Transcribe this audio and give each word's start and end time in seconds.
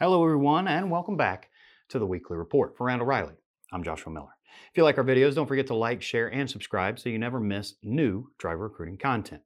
Hello, 0.00 0.22
everyone, 0.22 0.68
and 0.68 0.92
welcome 0.92 1.16
back 1.16 1.50
to 1.88 1.98
the 1.98 2.06
weekly 2.06 2.36
report. 2.36 2.76
For 2.76 2.86
Randall 2.86 3.08
Reilly, 3.08 3.34
I'm 3.72 3.82
Joshua 3.82 4.12
Miller. 4.12 4.36
If 4.70 4.76
you 4.76 4.84
like 4.84 4.96
our 4.96 5.02
videos, 5.02 5.34
don't 5.34 5.48
forget 5.48 5.66
to 5.66 5.74
like, 5.74 6.02
share, 6.02 6.28
and 6.32 6.48
subscribe 6.48 7.00
so 7.00 7.08
you 7.08 7.18
never 7.18 7.40
miss 7.40 7.74
new 7.82 8.30
driver 8.38 8.68
recruiting 8.68 8.96
content. 8.96 9.42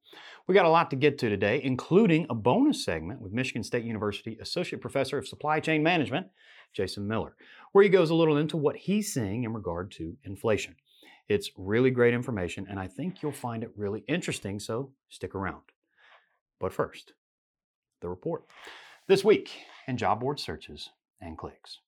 We 0.46 0.54
got 0.54 0.66
a 0.66 0.68
lot 0.68 0.90
to 0.90 0.96
get 0.96 1.16
to 1.20 1.30
today, 1.30 1.62
including 1.64 2.26
a 2.28 2.34
bonus 2.34 2.84
segment 2.84 3.22
with 3.22 3.32
Michigan 3.32 3.62
State 3.62 3.84
University 3.84 4.36
Associate 4.42 4.78
Professor 4.78 5.16
of 5.16 5.26
Supply 5.26 5.58
Chain 5.58 5.82
Management, 5.82 6.26
Jason 6.74 7.08
Miller, 7.08 7.34
where 7.72 7.82
he 7.82 7.88
goes 7.88 8.10
a 8.10 8.14
little 8.14 8.36
into 8.36 8.58
what 8.58 8.76
he's 8.76 9.10
seeing 9.14 9.44
in 9.44 9.54
regard 9.54 9.90
to 9.92 10.18
inflation. 10.24 10.76
It's 11.30 11.50
really 11.56 11.90
great 11.90 12.12
information, 12.12 12.66
and 12.68 12.78
I 12.78 12.88
think 12.88 13.22
you'll 13.22 13.32
find 13.32 13.62
it 13.62 13.72
really 13.74 14.04
interesting, 14.06 14.60
so 14.60 14.92
stick 15.08 15.34
around. 15.34 15.62
But 16.60 16.74
first, 16.74 17.14
the 18.02 18.10
report. 18.10 18.44
This 19.12 19.24
week, 19.24 19.50
in 19.86 19.98
job 19.98 20.20
board 20.20 20.40
searches 20.40 20.88
and 21.20 21.36
clicks. 21.36 21.80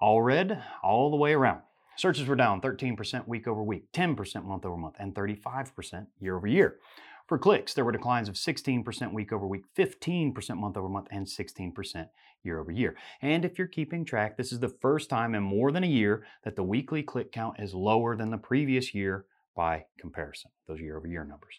All 0.00 0.22
red 0.22 0.62
all 0.84 1.10
the 1.10 1.16
way 1.16 1.32
around. 1.32 1.62
Searches 1.96 2.28
were 2.28 2.36
down 2.36 2.60
13% 2.60 3.26
week 3.26 3.48
over 3.48 3.60
week, 3.60 3.90
10% 3.92 4.44
month 4.44 4.64
over 4.64 4.76
month, 4.76 4.94
and 5.00 5.16
35% 5.16 6.06
year 6.20 6.36
over 6.36 6.46
year. 6.46 6.78
For 7.26 7.38
clicks, 7.40 7.74
there 7.74 7.84
were 7.84 7.90
declines 7.90 8.28
of 8.28 8.36
16% 8.36 9.12
week 9.12 9.32
over 9.32 9.48
week, 9.48 9.64
15% 9.76 10.56
month 10.56 10.76
over 10.76 10.88
month, 10.88 11.08
and 11.10 11.26
16% 11.26 12.08
year 12.44 12.60
over 12.60 12.70
year. 12.70 12.94
And 13.20 13.44
if 13.44 13.58
you're 13.58 13.66
keeping 13.66 14.04
track, 14.04 14.36
this 14.36 14.52
is 14.52 14.60
the 14.60 14.68
first 14.68 15.10
time 15.10 15.34
in 15.34 15.42
more 15.42 15.72
than 15.72 15.82
a 15.82 15.88
year 15.88 16.24
that 16.44 16.54
the 16.54 16.62
weekly 16.62 17.02
click 17.02 17.32
count 17.32 17.58
is 17.58 17.74
lower 17.74 18.14
than 18.14 18.30
the 18.30 18.38
previous 18.38 18.94
year 18.94 19.24
by 19.56 19.86
comparison, 19.98 20.52
those 20.68 20.80
year 20.80 20.96
over 20.96 21.08
year 21.08 21.24
numbers. 21.24 21.58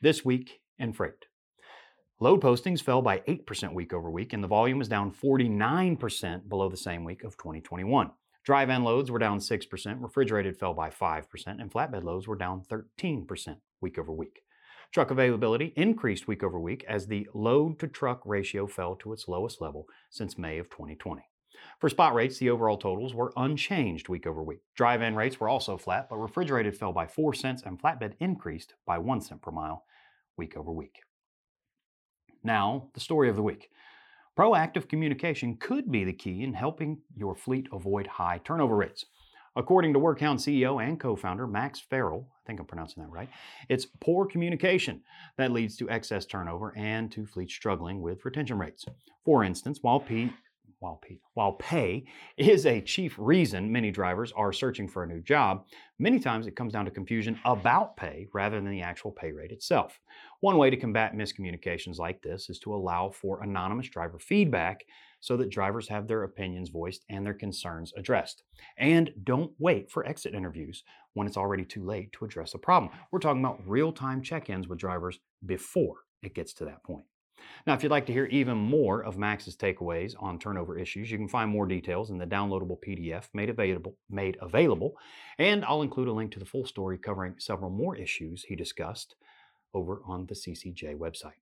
This 0.00 0.24
week 0.24 0.62
in 0.78 0.94
freight, 0.94 1.26
Load 2.22 2.40
postings 2.40 2.80
fell 2.80 3.02
by 3.02 3.18
8% 3.26 3.74
week 3.74 3.92
over 3.92 4.08
week, 4.08 4.32
and 4.32 4.44
the 4.44 4.46
volume 4.46 4.78
was 4.78 4.86
down 4.86 5.10
49% 5.10 6.48
below 6.48 6.68
the 6.68 6.76
same 6.76 7.02
week 7.02 7.24
of 7.24 7.36
2021. 7.36 8.12
Dry 8.44 8.64
van 8.64 8.84
loads 8.84 9.10
were 9.10 9.18
down 9.18 9.40
6%, 9.40 10.00
refrigerated 10.00 10.56
fell 10.56 10.72
by 10.72 10.88
5%, 10.88 11.24
and 11.46 11.68
flatbed 11.68 12.04
loads 12.04 12.28
were 12.28 12.36
down 12.36 12.62
13% 12.70 13.56
week 13.80 13.98
over 13.98 14.12
week. 14.12 14.42
Truck 14.92 15.10
availability 15.10 15.72
increased 15.74 16.28
week 16.28 16.44
over 16.44 16.60
week 16.60 16.84
as 16.88 17.08
the 17.08 17.26
load 17.34 17.80
to 17.80 17.88
truck 17.88 18.22
ratio 18.24 18.68
fell 18.68 18.94
to 18.94 19.12
its 19.12 19.26
lowest 19.26 19.60
level 19.60 19.88
since 20.08 20.38
May 20.38 20.58
of 20.58 20.70
2020. 20.70 21.22
For 21.80 21.88
spot 21.88 22.14
rates, 22.14 22.38
the 22.38 22.50
overall 22.50 22.78
totals 22.78 23.14
were 23.14 23.32
unchanged 23.36 24.08
week 24.08 24.28
over 24.28 24.44
week. 24.44 24.60
Dry 24.76 24.96
van 24.96 25.16
rates 25.16 25.40
were 25.40 25.48
also 25.48 25.76
flat, 25.76 26.06
but 26.08 26.18
refrigerated 26.18 26.76
fell 26.76 26.92
by 26.92 27.08
4 27.08 27.34
cents 27.34 27.64
and 27.66 27.82
flatbed 27.82 28.12
increased 28.20 28.74
by 28.86 28.98
1 28.98 29.22
cent 29.22 29.42
per 29.42 29.50
mile 29.50 29.82
week 30.36 30.56
over 30.56 30.70
week. 30.70 31.00
Now, 32.44 32.88
the 32.94 33.00
story 33.00 33.28
of 33.28 33.36
the 33.36 33.42
week. 33.42 33.70
Proactive 34.36 34.88
communication 34.88 35.56
could 35.56 35.90
be 35.90 36.04
the 36.04 36.12
key 36.12 36.42
in 36.42 36.54
helping 36.54 36.98
your 37.16 37.34
fleet 37.34 37.68
avoid 37.72 38.06
high 38.06 38.40
turnover 38.44 38.76
rates. 38.76 39.04
According 39.54 39.92
to 39.92 39.98
Workhound 39.98 40.38
CEO 40.38 40.82
and 40.82 40.98
co 40.98 41.14
founder 41.14 41.46
Max 41.46 41.78
Farrell, 41.78 42.26
I 42.32 42.46
think 42.46 42.58
I'm 42.58 42.66
pronouncing 42.66 43.02
that 43.02 43.10
right, 43.10 43.28
it's 43.68 43.86
poor 44.00 44.24
communication 44.24 45.02
that 45.36 45.52
leads 45.52 45.76
to 45.76 45.90
excess 45.90 46.24
turnover 46.24 46.72
and 46.76 47.12
to 47.12 47.26
fleets 47.26 47.52
struggling 47.52 48.00
with 48.00 48.24
retention 48.24 48.58
rates. 48.58 48.86
For 49.24 49.44
instance, 49.44 49.80
while 49.82 50.00
P 50.00 50.32
while 50.82 51.00
pay, 51.00 51.20
while 51.34 51.52
pay 51.52 52.04
is 52.36 52.66
a 52.66 52.80
chief 52.80 53.14
reason 53.16 53.70
many 53.70 53.92
drivers 53.92 54.32
are 54.32 54.52
searching 54.52 54.88
for 54.88 55.04
a 55.04 55.06
new 55.06 55.22
job, 55.22 55.64
many 55.98 56.18
times 56.18 56.46
it 56.46 56.56
comes 56.56 56.72
down 56.72 56.84
to 56.84 56.90
confusion 56.90 57.38
about 57.44 57.96
pay 57.96 58.26
rather 58.34 58.60
than 58.60 58.70
the 58.70 58.82
actual 58.82 59.12
pay 59.12 59.30
rate 59.30 59.52
itself. 59.52 60.00
One 60.40 60.58
way 60.58 60.70
to 60.70 60.76
combat 60.76 61.14
miscommunications 61.14 61.98
like 61.98 62.20
this 62.20 62.50
is 62.50 62.58
to 62.60 62.74
allow 62.74 63.10
for 63.10 63.42
anonymous 63.42 63.88
driver 63.88 64.18
feedback 64.18 64.84
so 65.20 65.36
that 65.36 65.50
drivers 65.50 65.88
have 65.88 66.08
their 66.08 66.24
opinions 66.24 66.68
voiced 66.68 67.04
and 67.08 67.24
their 67.24 67.32
concerns 67.32 67.92
addressed. 67.96 68.42
And 68.76 69.12
don't 69.22 69.52
wait 69.60 69.88
for 69.88 70.04
exit 70.04 70.34
interviews 70.34 70.82
when 71.14 71.28
it's 71.28 71.36
already 71.36 71.64
too 71.64 71.84
late 71.84 72.12
to 72.14 72.24
address 72.24 72.54
a 72.54 72.58
problem. 72.58 72.90
We're 73.12 73.20
talking 73.20 73.40
about 73.40 73.62
real 73.64 73.92
time 73.92 74.20
check 74.20 74.50
ins 74.50 74.66
with 74.66 74.80
drivers 74.80 75.20
before 75.46 75.98
it 76.24 76.34
gets 76.34 76.52
to 76.54 76.64
that 76.64 76.82
point. 76.82 77.04
Now, 77.66 77.74
if 77.74 77.82
you'd 77.82 77.92
like 77.92 78.06
to 78.06 78.12
hear 78.12 78.26
even 78.26 78.56
more 78.56 79.02
of 79.02 79.18
Max's 79.18 79.56
takeaways 79.56 80.14
on 80.20 80.38
turnover 80.38 80.78
issues, 80.78 81.10
you 81.10 81.18
can 81.18 81.28
find 81.28 81.50
more 81.50 81.66
details 81.66 82.10
in 82.10 82.18
the 82.18 82.26
downloadable 82.26 82.78
PDF 82.86 83.28
made 83.34 83.50
available, 83.50 83.96
made 84.10 84.36
available, 84.40 84.94
and 85.38 85.64
I'll 85.64 85.82
include 85.82 86.08
a 86.08 86.12
link 86.12 86.32
to 86.32 86.38
the 86.38 86.44
full 86.44 86.66
story 86.66 86.98
covering 86.98 87.34
several 87.38 87.70
more 87.70 87.96
issues 87.96 88.44
he 88.44 88.56
discussed 88.56 89.14
over 89.74 90.02
on 90.06 90.26
the 90.26 90.34
CCJ 90.34 90.96
website. 90.96 91.40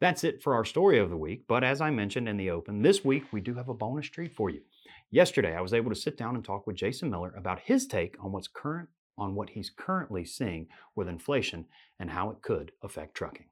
That's 0.00 0.24
it 0.24 0.42
for 0.42 0.54
our 0.54 0.64
story 0.64 0.98
of 0.98 1.10
the 1.10 1.16
week, 1.16 1.44
but 1.46 1.62
as 1.62 1.80
I 1.80 1.90
mentioned 1.90 2.28
in 2.28 2.36
the 2.36 2.50
open, 2.50 2.82
this 2.82 3.04
week 3.04 3.24
we 3.32 3.40
do 3.40 3.54
have 3.54 3.68
a 3.68 3.74
bonus 3.74 4.06
treat 4.06 4.34
for 4.34 4.50
you. 4.50 4.62
Yesterday, 5.10 5.54
I 5.54 5.60
was 5.60 5.74
able 5.74 5.90
to 5.90 5.96
sit 6.00 6.16
down 6.16 6.34
and 6.34 6.44
talk 6.44 6.66
with 6.66 6.74
Jason 6.74 7.10
Miller 7.10 7.32
about 7.36 7.60
his 7.60 7.86
take 7.86 8.16
on 8.18 8.32
what's 8.32 8.48
current 8.48 8.88
on 9.18 9.34
what 9.34 9.50
he's 9.50 9.70
currently 9.70 10.24
seeing 10.24 10.66
with 10.96 11.08
inflation 11.08 11.66
and 12.00 12.10
how 12.10 12.30
it 12.30 12.42
could 12.42 12.72
affect 12.82 13.14
trucking. 13.14 13.46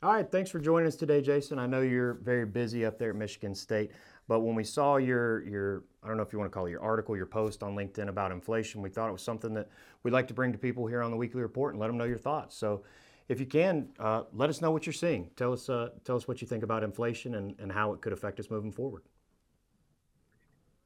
All 0.00 0.12
right, 0.12 0.30
thanks 0.30 0.48
for 0.48 0.60
joining 0.60 0.86
us 0.86 0.94
today, 0.94 1.20
Jason. 1.20 1.58
I 1.58 1.66
know 1.66 1.80
you're 1.80 2.14
very 2.14 2.46
busy 2.46 2.86
up 2.86 3.00
there 3.00 3.10
at 3.10 3.16
Michigan 3.16 3.52
State, 3.52 3.90
but 4.28 4.40
when 4.40 4.54
we 4.54 4.62
saw 4.62 4.96
your 4.96 5.42
your 5.44 5.82
I 6.04 6.06
don't 6.06 6.16
know 6.16 6.22
if 6.22 6.32
you 6.32 6.38
want 6.38 6.52
to 6.52 6.54
call 6.54 6.66
it 6.66 6.70
your 6.70 6.82
article, 6.82 7.16
your 7.16 7.26
post 7.26 7.64
on 7.64 7.74
LinkedIn 7.74 8.06
about 8.06 8.30
inflation, 8.30 8.80
we 8.80 8.90
thought 8.90 9.08
it 9.08 9.12
was 9.12 9.22
something 9.22 9.52
that 9.54 9.68
we'd 10.04 10.12
like 10.12 10.28
to 10.28 10.34
bring 10.34 10.52
to 10.52 10.58
people 10.58 10.86
here 10.86 11.02
on 11.02 11.10
the 11.10 11.16
weekly 11.16 11.42
report 11.42 11.74
and 11.74 11.80
let 11.80 11.88
them 11.88 11.98
know 11.98 12.04
your 12.04 12.16
thoughts. 12.16 12.56
So, 12.56 12.84
if 13.28 13.40
you 13.40 13.46
can, 13.46 13.88
uh, 13.98 14.22
let 14.32 14.48
us 14.48 14.60
know 14.60 14.70
what 14.70 14.86
you're 14.86 14.92
seeing. 14.92 15.30
Tell 15.34 15.52
us 15.52 15.68
uh, 15.68 15.88
tell 16.04 16.14
us 16.14 16.28
what 16.28 16.40
you 16.40 16.46
think 16.46 16.62
about 16.62 16.84
inflation 16.84 17.34
and, 17.34 17.56
and 17.58 17.72
how 17.72 17.92
it 17.92 18.00
could 18.00 18.12
affect 18.12 18.38
us 18.38 18.50
moving 18.50 18.70
forward. 18.70 19.02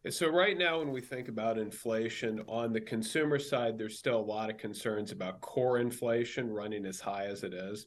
So 0.09 0.29
right 0.29 0.57
now, 0.57 0.79
when 0.79 0.91
we 0.91 1.03
think 1.03 1.29
about 1.29 1.59
inflation 1.59 2.43
on 2.49 2.73
the 2.73 2.81
consumer 2.81 3.39
side, 3.39 3.77
there's 3.77 3.99
still 3.99 4.19
a 4.19 4.19
lot 4.19 4.49
of 4.49 4.57
concerns 4.57 5.13
about 5.13 5.43
core 5.43 5.79
inflation 5.79 6.51
running 6.51 6.87
as 6.87 6.99
high 6.99 7.27
as 7.27 7.45
it 7.45 7.53
is. 7.53 7.87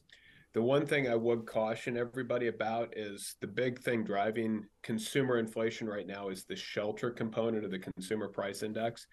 The 0.56 0.62
one 0.62 0.86
thing 0.86 1.06
I 1.06 1.14
would 1.14 1.44
caution 1.44 1.98
everybody 1.98 2.46
about 2.46 2.96
is 2.96 3.36
the 3.42 3.46
big 3.46 3.78
thing 3.78 4.04
driving 4.04 4.64
consumer 4.82 5.36
inflation 5.36 5.86
right 5.86 6.06
now 6.06 6.30
is 6.30 6.44
the 6.44 6.56
shelter 6.56 7.10
component 7.10 7.66
of 7.66 7.70
the 7.70 7.78
consumer 7.78 8.28
price 8.28 8.62
index. 8.62 9.06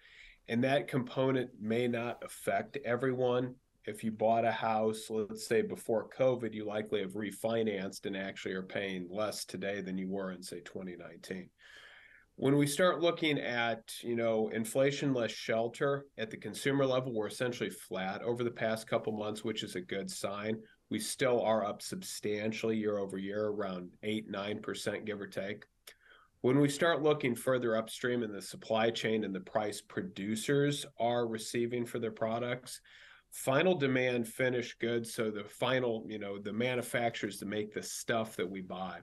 And 0.48 0.64
that 0.64 0.88
component 0.88 1.50
may 1.60 1.86
not 1.86 2.22
affect 2.24 2.78
everyone. 2.86 3.56
If 3.84 4.02
you 4.02 4.10
bought 4.10 4.46
a 4.46 4.52
house, 4.52 5.08
let's 5.10 5.46
say 5.46 5.60
before 5.60 6.08
COVID, 6.18 6.54
you 6.54 6.64
likely 6.64 7.02
have 7.02 7.12
refinanced 7.12 8.06
and 8.06 8.16
actually 8.16 8.54
are 8.54 8.62
paying 8.62 9.06
less 9.10 9.44
today 9.44 9.82
than 9.82 9.98
you 9.98 10.08
were 10.08 10.32
in, 10.32 10.42
say, 10.42 10.60
2019 10.60 11.50
when 12.36 12.56
we 12.56 12.66
start 12.66 13.00
looking 13.00 13.38
at 13.38 13.92
you 14.02 14.16
know 14.16 14.48
inflation 14.48 15.14
less 15.14 15.30
shelter 15.30 16.04
at 16.18 16.30
the 16.30 16.36
consumer 16.36 16.84
level 16.84 17.12
we're 17.12 17.28
essentially 17.28 17.70
flat 17.70 18.22
over 18.22 18.42
the 18.42 18.50
past 18.50 18.88
couple 18.88 19.12
months 19.12 19.44
which 19.44 19.62
is 19.62 19.76
a 19.76 19.80
good 19.80 20.10
sign 20.10 20.56
we 20.90 20.98
still 20.98 21.42
are 21.42 21.64
up 21.64 21.82
substantially 21.82 22.76
year 22.76 22.98
over 22.98 23.18
year, 23.18 23.46
around 23.46 23.90
8 24.02 24.30
9%, 24.30 25.04
give 25.04 25.20
or 25.20 25.26
take. 25.26 25.64
When 26.42 26.60
we 26.60 26.68
start 26.68 27.02
looking 27.02 27.34
further 27.34 27.76
upstream 27.76 28.22
in 28.22 28.30
the 28.30 28.42
supply 28.42 28.90
chain 28.90 29.24
and 29.24 29.34
the 29.34 29.40
price 29.40 29.80
producers 29.80 30.84
are 31.00 31.26
receiving 31.26 31.86
for 31.86 31.98
their 31.98 32.10
products, 32.10 32.80
final 33.30 33.74
demand 33.74 34.28
finished 34.28 34.78
goods, 34.78 35.14
so 35.14 35.30
the 35.30 35.44
final, 35.44 36.04
you 36.06 36.18
know, 36.18 36.38
the 36.38 36.52
manufacturers 36.52 37.38
to 37.38 37.46
make 37.46 37.72
the 37.72 37.82
stuff 37.82 38.36
that 38.36 38.48
we 38.48 38.60
buy, 38.60 38.98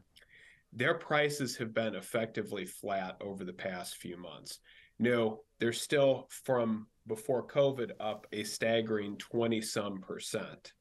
their 0.72 0.94
prices 0.94 1.58
have 1.58 1.74
been 1.74 1.96
effectively 1.96 2.66
flat 2.66 3.18
over 3.22 3.44
the 3.44 3.54
past 3.54 3.98
few 3.98 4.18
months. 4.18 4.60
No, 5.00 5.42
they're 5.60 5.74
still 5.74 6.28
from 6.30 6.88
before 7.08 7.48
COVID 7.48 7.92
up 8.00 8.28
a 8.32 8.44
staggering 8.44 9.18
20 9.18 9.62
some 9.62 10.00
percent. 10.00 10.74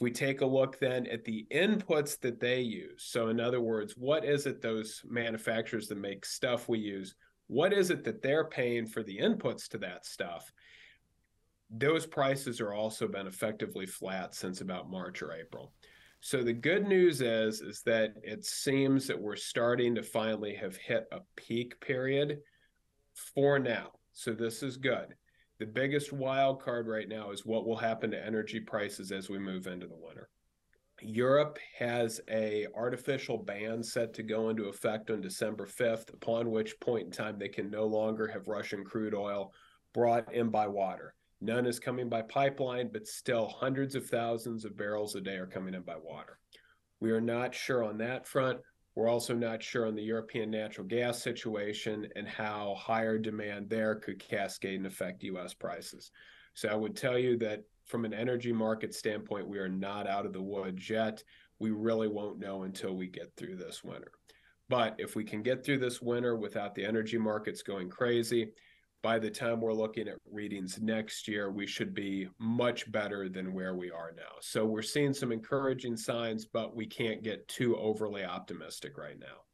If 0.00 0.04
we 0.04 0.10
take 0.12 0.40
a 0.40 0.46
look 0.46 0.78
then 0.78 1.06
at 1.08 1.26
the 1.26 1.46
inputs 1.52 2.18
that 2.20 2.40
they 2.40 2.62
use, 2.62 3.04
so 3.04 3.28
in 3.28 3.38
other 3.38 3.60
words, 3.60 3.98
what 3.98 4.24
is 4.24 4.46
it 4.46 4.62
those 4.62 5.02
manufacturers 5.06 5.88
that 5.88 5.98
make 5.98 6.24
stuff 6.24 6.70
we 6.70 6.78
use, 6.78 7.16
what 7.48 7.74
is 7.74 7.90
it 7.90 8.02
that 8.04 8.22
they're 8.22 8.46
paying 8.46 8.86
for 8.86 9.02
the 9.02 9.18
inputs 9.18 9.68
to 9.68 9.78
that 9.78 10.06
stuff? 10.06 10.50
Those 11.68 12.06
prices 12.06 12.62
are 12.62 12.72
also 12.72 13.08
been 13.08 13.26
effectively 13.26 13.84
flat 13.84 14.34
since 14.34 14.62
about 14.62 14.90
March 14.90 15.20
or 15.20 15.34
April. 15.34 15.74
So 16.22 16.42
the 16.42 16.54
good 16.54 16.88
news 16.88 17.20
is 17.20 17.60
is 17.60 17.82
that 17.82 18.14
it 18.22 18.46
seems 18.46 19.06
that 19.06 19.20
we're 19.20 19.36
starting 19.36 19.94
to 19.96 20.02
finally 20.02 20.54
have 20.54 20.76
hit 20.78 21.08
a 21.12 21.20
peak 21.36 21.78
period 21.78 22.38
for 23.34 23.58
now. 23.58 23.90
So 24.14 24.32
this 24.32 24.62
is 24.62 24.78
good. 24.78 25.14
The 25.60 25.66
biggest 25.66 26.10
wild 26.10 26.62
card 26.62 26.88
right 26.88 27.06
now 27.06 27.32
is 27.32 27.44
what 27.44 27.66
will 27.66 27.76
happen 27.76 28.10
to 28.12 28.26
energy 28.26 28.60
prices 28.60 29.12
as 29.12 29.28
we 29.28 29.38
move 29.38 29.66
into 29.66 29.86
the 29.86 29.94
winter. 29.94 30.30
Europe 31.02 31.58
has 31.78 32.18
a 32.30 32.66
artificial 32.74 33.36
ban 33.36 33.82
set 33.82 34.14
to 34.14 34.22
go 34.22 34.48
into 34.48 34.68
effect 34.68 35.10
on 35.10 35.20
December 35.20 35.66
5th, 35.66 36.14
upon 36.14 36.50
which 36.50 36.80
point 36.80 37.04
in 37.04 37.12
time 37.12 37.38
they 37.38 37.48
can 37.48 37.70
no 37.70 37.84
longer 37.84 38.26
have 38.26 38.48
Russian 38.48 38.84
crude 38.84 39.14
oil 39.14 39.52
brought 39.92 40.32
in 40.32 40.48
by 40.48 40.66
water. 40.66 41.14
None 41.42 41.66
is 41.66 41.78
coming 41.78 42.08
by 42.08 42.22
pipeline, 42.22 42.88
but 42.90 43.06
still 43.06 43.46
hundreds 43.46 43.94
of 43.94 44.06
thousands 44.06 44.64
of 44.64 44.78
barrels 44.78 45.14
a 45.14 45.20
day 45.20 45.36
are 45.36 45.46
coming 45.46 45.74
in 45.74 45.82
by 45.82 45.96
water. 46.02 46.38
We 47.00 47.10
are 47.10 47.20
not 47.20 47.54
sure 47.54 47.84
on 47.84 47.98
that 47.98 48.26
front. 48.26 48.60
We're 48.94 49.08
also 49.08 49.34
not 49.34 49.62
sure 49.62 49.86
on 49.86 49.94
the 49.94 50.02
European 50.02 50.50
natural 50.50 50.86
gas 50.86 51.22
situation 51.22 52.08
and 52.16 52.26
how 52.26 52.74
higher 52.78 53.18
demand 53.18 53.70
there 53.70 53.94
could 53.94 54.18
cascade 54.18 54.76
and 54.76 54.86
affect 54.86 55.22
US 55.22 55.54
prices. 55.54 56.10
So 56.54 56.68
I 56.68 56.74
would 56.74 56.96
tell 56.96 57.18
you 57.18 57.36
that 57.38 57.62
from 57.86 58.04
an 58.04 58.12
energy 58.12 58.52
market 58.52 58.94
standpoint, 58.94 59.48
we 59.48 59.58
are 59.58 59.68
not 59.68 60.06
out 60.06 60.26
of 60.26 60.32
the 60.32 60.42
woods 60.42 60.90
yet. 60.90 61.22
We 61.58 61.70
really 61.70 62.08
won't 62.08 62.38
know 62.38 62.64
until 62.64 62.94
we 62.94 63.06
get 63.06 63.32
through 63.36 63.56
this 63.56 63.84
winter. 63.84 64.12
But 64.68 64.94
if 64.98 65.16
we 65.16 65.24
can 65.24 65.42
get 65.42 65.64
through 65.64 65.78
this 65.78 66.00
winter 66.00 66.36
without 66.36 66.74
the 66.74 66.84
energy 66.84 67.18
markets 67.18 67.62
going 67.62 67.90
crazy, 67.90 68.52
by 69.02 69.18
the 69.18 69.30
time 69.30 69.60
we're 69.60 69.72
looking 69.72 70.08
at 70.08 70.18
readings 70.30 70.80
next 70.80 71.26
year, 71.26 71.50
we 71.50 71.66
should 71.66 71.94
be 71.94 72.28
much 72.38 72.90
better 72.92 73.28
than 73.28 73.52
where 73.52 73.74
we 73.74 73.90
are 73.90 74.12
now. 74.16 74.36
So 74.40 74.66
we're 74.66 74.82
seeing 74.82 75.14
some 75.14 75.32
encouraging 75.32 75.96
signs, 75.96 76.44
but 76.44 76.76
we 76.76 76.86
can't 76.86 77.22
get 77.22 77.46
too 77.48 77.76
overly 77.76 78.24
optimistic 78.24 78.98
right 78.98 79.18
now. 79.18 79.44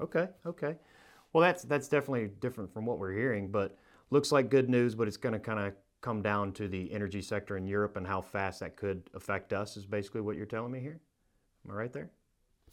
Okay, 0.00 0.28
okay. 0.46 0.76
Well, 1.32 1.42
that's 1.42 1.64
that's 1.64 1.88
definitely 1.88 2.30
different 2.40 2.72
from 2.72 2.86
what 2.86 2.98
we're 2.98 3.12
hearing, 3.12 3.50
but 3.50 3.76
looks 4.10 4.30
like 4.30 4.50
good 4.50 4.68
news. 4.68 4.94
But 4.94 5.08
it's 5.08 5.16
going 5.16 5.32
to 5.32 5.40
kind 5.40 5.58
of 5.58 5.74
come 6.00 6.22
down 6.22 6.52
to 6.52 6.68
the 6.68 6.92
energy 6.92 7.22
sector 7.22 7.56
in 7.56 7.66
Europe 7.66 7.96
and 7.96 8.06
how 8.06 8.20
fast 8.20 8.60
that 8.60 8.76
could 8.76 9.02
affect 9.14 9.52
us. 9.52 9.76
Is 9.76 9.86
basically 9.86 10.20
what 10.20 10.36
you're 10.36 10.46
telling 10.46 10.72
me 10.72 10.80
here. 10.80 11.00
Am 11.64 11.72
I 11.72 11.74
right 11.74 11.92
there? 11.92 12.10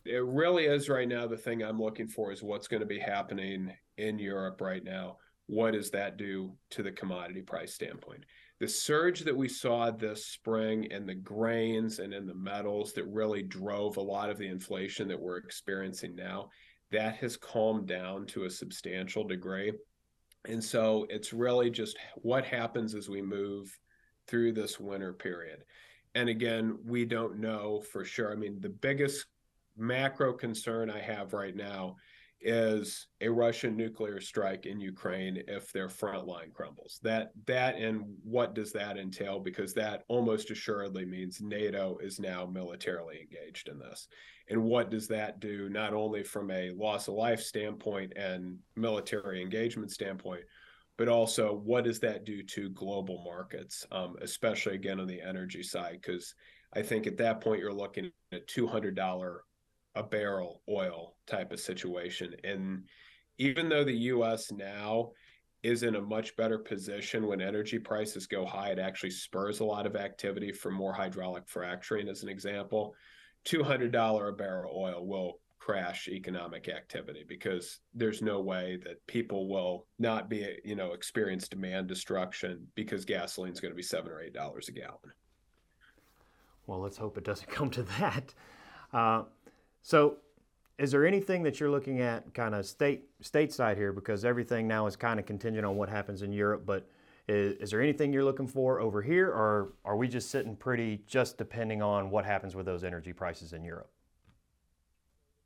It 0.06 0.24
really 0.24 0.66
is 0.66 0.90
right 0.90 1.08
now. 1.08 1.28
The 1.28 1.38
thing 1.38 1.64
I'm 1.64 1.80
looking 1.80 2.08
for 2.08 2.32
is 2.32 2.42
what's 2.42 2.68
going 2.68 2.82
to 2.82 2.88
be 2.88 3.00
happening 3.00 3.74
in 3.98 4.18
Europe 4.18 4.62
right 4.62 4.84
now 4.84 5.18
what 5.50 5.74
does 5.74 5.90
that 5.90 6.16
do 6.16 6.54
to 6.70 6.84
the 6.84 6.92
commodity 6.92 7.42
price 7.42 7.74
standpoint? 7.74 8.24
The 8.60 8.68
surge 8.68 9.22
that 9.22 9.36
we 9.36 9.48
saw 9.48 9.90
this 9.90 10.28
spring 10.28 10.84
in 10.92 11.08
the 11.08 11.16
grains 11.16 11.98
and 11.98 12.14
in 12.14 12.28
the 12.28 12.36
metals 12.36 12.94
that 12.94 13.06
really 13.06 13.42
drove 13.42 13.98
a 13.98 14.02
lot 14.02 14.30
of 14.30 14.38
the 14.38 14.48
inflation 14.48 15.08
that 15.08 15.20
we're 15.20 15.38
experiencing 15.38 16.16
now, 16.16 16.50
that 16.92 17.16
has 17.16 17.36
calmed 17.36 17.88
down 17.88 18.28
to 18.28 18.44
a 18.44 18.50
substantial 18.50 19.24
degree. 19.24 19.74
And 20.46 20.64
so 20.64 21.08
it's 21.10 21.34
really 21.34 21.72
just 21.72 21.98
what 22.18 22.46
happens 22.46 22.94
as 22.94 23.10
we 23.10 23.24
move 23.24 23.76
through 24.28 24.52
this 24.52 24.80
winter 24.80 25.14
period. 25.14 25.64
And 26.14 26.30
again, 26.30 26.78
we 26.86 27.06
don't 27.06 27.40
know 27.40 27.82
for 27.92 28.06
sure. 28.06 28.32
I 28.32 28.36
mean, 28.36 28.60
the 28.60 28.70
biggest 28.70 29.26
macro 29.78 30.32
concern 30.32 30.92
I 30.92 31.00
have 31.00 31.34
right 31.34 31.56
now 31.56 31.96
is 32.42 33.08
a 33.22 33.30
Russian 33.30 33.76
nuclear 33.76 34.22
strike 34.22 34.66
in 34.66 34.80
Ukraine 34.80 35.44
if 35.48 35.72
their 35.72 35.90
front 35.90 36.26
line 36.26 36.52
crumbles. 36.54 37.00
That 37.04 37.32
that 37.46 37.76
and 37.76 38.04
what 38.24 38.56
does 38.56 38.72
that 38.74 38.98
entail? 38.98 39.40
Because 39.40 39.74
that 39.74 40.04
almost 40.08 40.50
assuredly 40.50 41.06
means 41.06 41.42
NATO 41.42 41.98
is 42.02 42.20
now 42.20 42.46
militarily 42.46 43.20
engaged 43.20 43.68
in 43.68 43.80
this. 43.80 44.08
And 44.50 44.64
what 44.64 44.90
does 44.90 45.08
that 45.10 45.40
do 45.40 45.70
not 45.70 45.94
only 45.94 46.24
from 46.24 46.50
a 46.50 46.72
loss 46.72 47.08
of 47.08 47.14
life 47.16 47.42
standpoint 47.42 48.14
and 48.16 48.58
military 48.76 49.42
engagement 49.42 49.92
standpoint, 49.92 50.44
but 50.98 51.08
also 51.08 51.54
what 51.54 51.84
does 51.84 52.00
that 52.00 52.26
do 52.26 52.44
to 52.44 52.70
global 52.70 53.24
markets, 53.24 53.86
um, 53.92 54.16
especially 54.22 54.76
again 54.76 55.00
on 55.00 55.08
the 55.08 55.22
energy 55.22 55.64
side? 55.64 56.00
Because 56.02 56.34
I 56.74 56.82
think 56.82 57.08
at 57.08 57.18
that 57.18 57.42
point 57.42 57.62
you're 57.62 57.74
looking 57.74 58.12
at 58.32 58.48
two 58.48 58.68
hundred 58.68 58.96
dollar 58.96 59.44
a 59.96 60.04
barrel 60.04 60.62
oil 60.70 61.16
type 61.26 61.52
of 61.52 61.60
situation. 61.60 62.34
And 62.44 62.84
even 63.38 63.70
though 63.70 63.84
the 63.84 63.94
US 63.94 64.52
now 64.52 65.12
is 65.64 65.84
in 65.84 65.96
a 65.96 66.02
much 66.02 66.36
better 66.38 66.58
position 66.58 67.28
when 67.28 67.42
energy 67.42 67.80
prices 67.80 68.28
go 68.28 68.46
high, 68.46 68.70
it 68.70 68.80
actually 68.80 69.12
spurs 69.12 69.60
a 69.60 69.66
lot 69.66 69.86
of 69.86 69.96
activity 69.96 70.52
for 70.52 70.72
more 70.72 70.94
hydraulic 70.94 71.48
fracturing, 71.48 72.08
as 72.08 72.24
an 72.24 72.30
example. 72.30 72.96
$200 73.46 74.30
a 74.30 74.32
barrel 74.34 74.74
oil 74.76 75.06
will 75.06 75.40
crash 75.60 76.08
economic 76.08 76.70
activity 76.70 77.26
because 77.28 77.82
there's 77.94 78.22
no 78.22 78.40
way 78.40 78.80
that 78.84 79.06
people 79.08 79.50
will 79.50 79.86
not 80.00 80.30
be 80.30 80.58
you 80.64 80.76
know 80.76 80.94
experience 80.94 81.48
demand 81.50 81.86
destruction 81.86 82.66
because 82.76 83.04
gasoline 83.04 83.52
is 83.52 83.60
going 83.60 83.72
to 83.72 83.76
be 83.76 83.84
seven 83.84 84.10
or 84.10 84.22
eight 84.22 84.34
dollars 84.34 84.70
a 84.70 84.72
gallon 84.72 85.12
well 86.66 86.80
let's 86.80 86.98
hope 86.98 87.18
it 87.18 87.26
doesn't 87.26 87.50
come 87.50 87.70
to 87.70 87.84
that 87.84 88.34
uh, 88.94 89.24
so, 89.82 90.18
is 90.78 90.92
there 90.92 91.06
anything 91.06 91.44
that 91.44 91.60
you're 91.60 91.70
looking 91.70 92.00
at 92.00 92.34
kind 92.34 92.56
of 92.56 92.66
state 92.66 93.04
stateside 93.22 93.76
here 93.76 93.92
because 93.92 94.24
everything 94.24 94.68
now 94.68 94.88
is 94.88 94.96
kind 94.96 95.20
of 95.20 95.26
contingent 95.26 95.66
on 95.66 95.76
what 95.76 95.90
happens 95.90 96.22
in 96.22 96.32
Europe, 96.32 96.64
but 96.66 96.90
is, 97.28 97.58
is, 97.58 97.72
there 97.72 97.82
anything 97.82 98.14
you're 98.14 98.24
looking 98.24 98.48
for 98.48 98.80
over 98.80 99.02
here 99.02 99.28
or 99.28 99.74
are 99.84 99.98
we 99.98 100.08
just 100.08 100.32
sitting 100.32 100.56
pretty 100.56 101.02
just 101.06 101.38
depending 101.38 101.82
on 101.82 102.10
what 102.10 102.26
happens 102.26 102.56
with 102.56 102.66
those 102.66 102.84
energy 102.84 103.14
prices 103.14 103.54
in 103.54 103.64
Europe? 103.64 103.92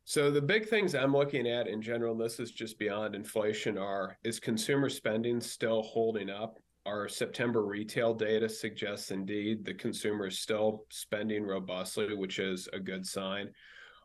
So 0.05 0.29
the 0.29 0.41
big 0.41 0.67
things 0.67 0.95
I'm 0.95 1.13
looking 1.13 1.47
at 1.47 1.67
in 1.67 1.81
general, 1.81 2.15
this 2.15 2.39
is 2.39 2.51
just 2.51 2.77
beyond 2.77 3.15
inflation, 3.15 3.77
are 3.77 4.17
is 4.23 4.39
consumer 4.39 4.89
spending 4.89 5.39
still 5.39 5.81
holding 5.81 6.29
up? 6.29 6.59
Our 6.85 7.07
September 7.07 7.65
retail 7.65 8.13
data 8.13 8.49
suggests 8.49 9.11
indeed 9.11 9.63
the 9.63 9.73
consumer 9.73 10.27
is 10.27 10.39
still 10.39 10.83
spending 10.89 11.43
robustly, 11.43 12.13
which 12.13 12.39
is 12.39 12.67
a 12.73 12.79
good 12.79 13.07
sign. 13.07 13.49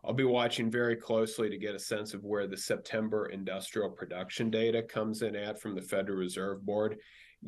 I'll 0.04 0.14
be 0.14 0.24
watching 0.24 0.70
very 0.70 0.96
closely 0.96 1.50
to 1.50 1.58
get 1.58 1.74
a 1.74 1.78
sense 1.78 2.14
of 2.14 2.24
where 2.24 2.46
the 2.46 2.56
September 2.56 3.26
industrial 3.26 3.90
production 3.90 4.50
data 4.50 4.82
comes 4.82 5.22
in 5.22 5.34
at 5.34 5.60
from 5.60 5.74
the 5.74 5.82
Federal 5.82 6.18
Reserve 6.18 6.64
Board, 6.64 6.98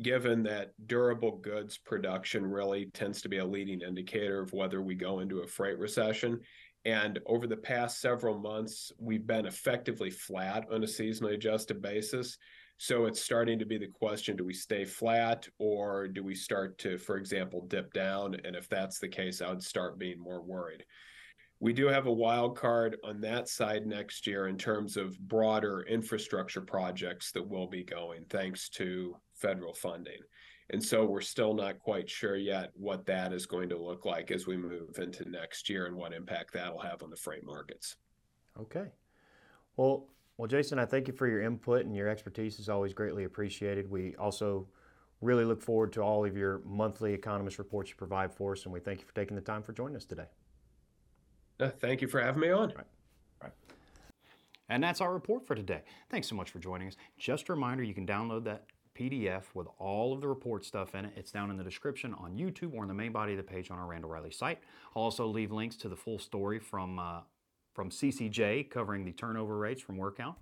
given 0.01 0.43
that 0.43 0.73
durable 0.85 1.37
goods 1.37 1.77
production 1.77 2.45
really 2.45 2.85
tends 2.93 3.21
to 3.21 3.29
be 3.29 3.37
a 3.37 3.45
leading 3.45 3.81
indicator 3.81 4.41
of 4.41 4.53
whether 4.53 4.81
we 4.81 4.95
go 4.95 5.19
into 5.19 5.39
a 5.39 5.47
freight 5.47 5.79
recession. 5.79 6.39
And 6.83 7.19
over 7.25 7.47
the 7.47 7.57
past 7.57 8.01
several 8.01 8.37
months, 8.37 8.91
we've 8.99 9.27
been 9.27 9.45
effectively 9.45 10.09
flat 10.09 10.65
on 10.71 10.83
a 10.83 10.87
seasonally 10.87 11.35
adjusted 11.35 11.81
basis. 11.81 12.37
So 12.77 13.05
it's 13.05 13.21
starting 13.21 13.59
to 13.59 13.65
be 13.65 13.77
the 13.77 13.87
question 13.87 14.35
do 14.35 14.43
we 14.43 14.55
stay 14.55 14.85
flat 14.85 15.47
or 15.59 16.07
do 16.07 16.23
we 16.23 16.33
start 16.33 16.79
to, 16.79 16.97
for 16.97 17.17
example, 17.17 17.65
dip 17.67 17.93
down? 17.93 18.35
And 18.43 18.55
if 18.55 18.67
that's 18.67 18.97
the 18.99 19.07
case, 19.07 19.41
I 19.41 19.49
would 19.49 19.63
start 19.63 19.99
being 19.99 20.19
more 20.19 20.41
worried 20.41 20.83
we 21.61 21.73
do 21.73 21.87
have 21.87 22.07
a 22.07 22.11
wild 22.11 22.57
card 22.57 22.97
on 23.03 23.21
that 23.21 23.47
side 23.47 23.85
next 23.85 24.25
year 24.25 24.47
in 24.47 24.57
terms 24.57 24.97
of 24.97 25.17
broader 25.19 25.85
infrastructure 25.87 26.59
projects 26.59 27.31
that 27.31 27.47
will 27.47 27.67
be 27.67 27.83
going 27.83 28.25
thanks 28.29 28.67
to 28.67 29.15
federal 29.35 29.75
funding. 29.75 30.17
And 30.71 30.83
so 30.83 31.05
we're 31.05 31.21
still 31.21 31.53
not 31.53 31.77
quite 31.77 32.09
sure 32.09 32.35
yet 32.35 32.71
what 32.73 33.05
that 33.05 33.31
is 33.31 33.45
going 33.45 33.69
to 33.69 33.77
look 33.77 34.05
like 34.05 34.31
as 34.31 34.47
we 34.47 34.57
move 34.57 34.97
into 34.97 35.29
next 35.29 35.69
year 35.69 35.85
and 35.85 35.95
what 35.95 36.13
impact 36.13 36.51
that'll 36.53 36.79
have 36.79 37.03
on 37.03 37.11
the 37.11 37.15
freight 37.15 37.45
markets. 37.45 37.95
Okay. 38.59 38.85
Well, 39.77 40.07
well, 40.37 40.47
Jason, 40.47 40.79
I 40.79 40.85
thank 40.85 41.07
you 41.07 41.13
for 41.13 41.27
your 41.27 41.43
input 41.43 41.85
and 41.85 41.95
your 41.95 42.07
expertise 42.07 42.57
is 42.57 42.69
always 42.69 42.93
greatly 42.93 43.25
appreciated. 43.25 43.87
We 43.87 44.15
also 44.15 44.67
really 45.19 45.45
look 45.45 45.61
forward 45.61 45.93
to 45.93 46.01
all 46.01 46.25
of 46.25 46.35
your 46.35 46.63
monthly 46.65 47.13
economist 47.13 47.59
reports 47.59 47.91
you 47.91 47.97
provide 47.97 48.33
for 48.33 48.53
us, 48.53 48.63
and 48.63 48.73
we 48.73 48.79
thank 48.79 49.01
you 49.01 49.05
for 49.05 49.13
taking 49.13 49.35
the 49.35 49.41
time 49.43 49.61
for 49.61 49.73
joining 49.73 49.95
us 49.95 50.05
today. 50.05 50.25
Uh, 51.61 51.69
thank 51.69 52.01
you 52.01 52.07
for 52.07 52.19
having 52.19 52.41
me 52.41 52.49
on. 52.49 52.69
Right. 52.69 52.85
Right. 53.43 53.51
And 54.69 54.83
that's 54.83 54.99
our 54.99 55.13
report 55.13 55.45
for 55.45 55.55
today. 55.55 55.81
Thanks 56.09 56.27
so 56.27 56.35
much 56.35 56.49
for 56.49 56.57
joining 56.57 56.87
us. 56.87 56.97
Just 57.19 57.49
a 57.49 57.53
reminder, 57.53 57.83
you 57.83 57.93
can 57.93 58.07
download 58.07 58.43
that 58.45 58.65
PDF 58.97 59.43
with 59.53 59.67
all 59.77 60.11
of 60.11 60.21
the 60.21 60.27
report 60.27 60.65
stuff 60.65 60.95
in 60.95 61.05
it. 61.05 61.13
It's 61.15 61.31
down 61.31 61.51
in 61.51 61.57
the 61.57 61.63
description 61.63 62.15
on 62.15 62.35
YouTube 62.35 62.73
or 62.73 62.83
in 62.83 62.87
the 62.87 62.95
main 62.95 63.11
body 63.11 63.33
of 63.33 63.37
the 63.37 63.43
page 63.43 63.69
on 63.69 63.77
our 63.77 63.85
Randall 63.85 64.09
Reilly 64.09 64.31
site. 64.31 64.59
I'll 64.95 65.03
also 65.03 65.27
leave 65.27 65.51
links 65.51 65.75
to 65.77 65.89
the 65.89 65.95
full 65.95 66.17
story 66.17 66.59
from, 66.59 66.97
uh, 66.97 67.19
from 67.73 67.91
CCJ 67.91 68.69
covering 68.69 69.05
the 69.05 69.11
turnover 69.11 69.57
rates 69.57 69.81
from 69.81 69.97
Workhound 69.97 70.35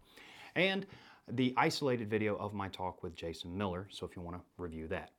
and 0.56 0.88
the 1.32 1.54
isolated 1.58 2.10
video 2.10 2.36
of 2.38 2.54
my 2.54 2.70
talk 2.70 3.04
with 3.04 3.14
Jason 3.14 3.56
Miller, 3.56 3.88
so 3.92 4.06
if 4.06 4.16
you 4.16 4.22
want 4.22 4.38
to 4.38 4.44
review 4.58 4.88
that. 4.88 5.12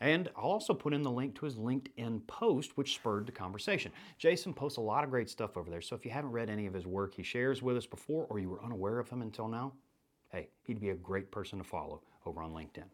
And 0.00 0.30
I'll 0.36 0.44
also 0.44 0.72
put 0.72 0.94
in 0.94 1.02
the 1.02 1.10
link 1.10 1.34
to 1.36 1.44
his 1.44 1.56
LinkedIn 1.56 2.26
post, 2.26 2.76
which 2.76 2.94
spurred 2.94 3.26
the 3.26 3.32
conversation. 3.32 3.92
Jason 4.18 4.54
posts 4.54 4.78
a 4.78 4.80
lot 4.80 5.04
of 5.04 5.10
great 5.10 5.28
stuff 5.28 5.56
over 5.56 5.70
there, 5.70 5.82
so 5.82 5.94
if 5.94 6.04
you 6.04 6.10
haven't 6.10 6.32
read 6.32 6.48
any 6.48 6.66
of 6.66 6.72
his 6.72 6.86
work 6.86 7.14
he 7.14 7.22
shares 7.22 7.62
with 7.62 7.76
us 7.76 7.86
before 7.86 8.26
or 8.30 8.38
you 8.38 8.48
were 8.48 8.64
unaware 8.64 8.98
of 8.98 9.08
him 9.08 9.20
until 9.20 9.46
now, 9.46 9.72
hey, 10.32 10.48
he'd 10.64 10.80
be 10.80 10.90
a 10.90 10.94
great 10.94 11.30
person 11.30 11.58
to 11.58 11.64
follow 11.64 12.00
over 12.24 12.42
on 12.42 12.52
LinkedIn. 12.52 12.84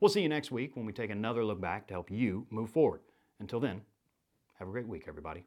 We'll 0.00 0.08
see 0.08 0.22
you 0.22 0.28
next 0.28 0.50
week 0.50 0.76
when 0.76 0.86
we 0.86 0.92
take 0.92 1.10
another 1.10 1.44
look 1.44 1.60
back 1.60 1.86
to 1.88 1.94
help 1.94 2.10
you 2.10 2.46
move 2.50 2.70
forward. 2.70 3.00
Until 3.40 3.60
then, 3.60 3.82
have 4.58 4.68
a 4.68 4.70
great 4.70 4.88
week, 4.88 5.04
everybody. 5.06 5.44